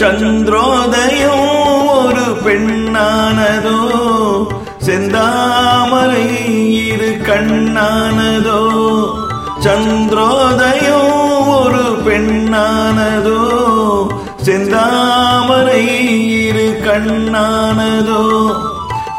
[0.00, 1.44] சந்திரோதயம்
[1.92, 3.78] ஒரு பெண்ணானதோ
[4.86, 6.26] செந்தாமரை
[6.82, 8.60] இரு கண்ணானதோ
[9.66, 11.14] சந்திரோதயம்
[11.52, 13.40] ஒரு பெண்ணானதோ
[14.46, 15.82] செந்தாமரை
[16.40, 18.22] இரு கண்ணானதோ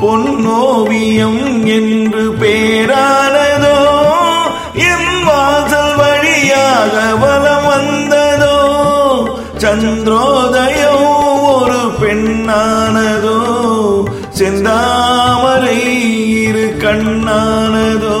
[0.00, 1.42] பொன்னோவியம்
[1.76, 3.76] என்று பேரானதோ
[4.88, 7.61] என் வாசல் வழியாக வலம்
[9.62, 11.04] சந்திரோதயம்
[11.52, 13.36] ஒரு பெண்ணானதோ
[14.38, 15.78] செந்தாமரை
[16.42, 18.16] இரு கண்ணானதோ.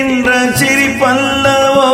[0.00, 1.88] சிரிக்கின்ற சிரிப்பல்லவோ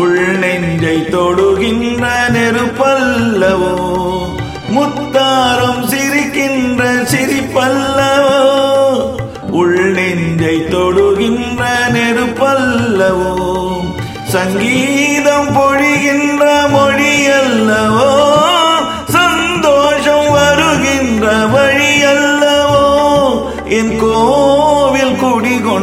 [0.00, 3.72] உள் நெஞ்சை தொடுகின்ற நெருப்பல்லவோ
[4.74, 6.82] முத்தாரம் சிரிக்கின்ற
[7.12, 8.38] சிரிப்பல்லவோ
[9.60, 11.64] உள் நெஞ்சை தொடுகின்ற
[11.96, 13.34] நெருப்பல்லவோ
[14.34, 18.08] சங்கீதம் பொழிகின்ற மொழியல்லவோ
[19.16, 22.86] சந்தோஷம் வருகின்ற வழியல்லவோ
[23.72, 24.43] என் கோ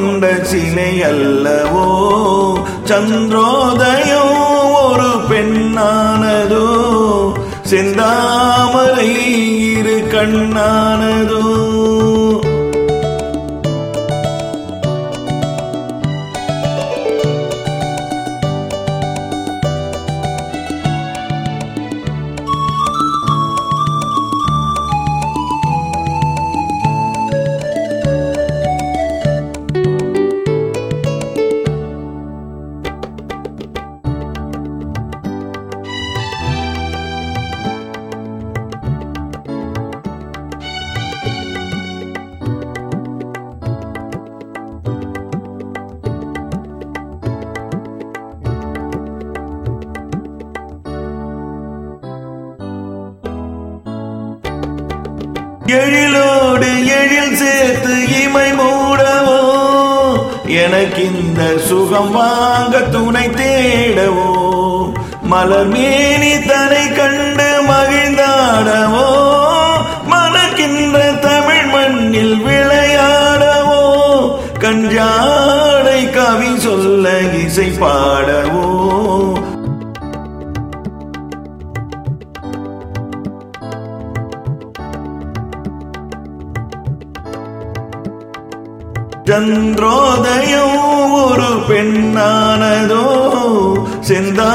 [0.02, 2.10] கொண்ட சிலை அல்லவோ?
[2.84, 4.38] சந்திரோதயம்
[4.84, 6.66] ஒரு பெண்ணானதோ?
[7.70, 9.28] செந்தாமரை
[9.60, 11.60] இரு கண்ணானதோ?
[55.72, 59.40] எழிலோடு எழில் சேர்த்து இமை மூடவோ?
[60.46, 64.30] எனக்கு இந்த சுகம் வாங்க துணை தேடவோ?
[65.22, 69.08] மலர் மேனி தனை கண்டு மகிழ்ந்தாடவோ?
[70.06, 73.80] மணக்கின்ற தமிழ் மண்ணில் விளையாடவோ?
[74.60, 77.72] கஞ்சாடை கவி சொல்ல இசை
[89.28, 90.72] ചന്ദ്രോദയം
[91.22, 93.06] ഒരു പെണ്ണാണതോ
[94.08, 94.52] ചെന്താ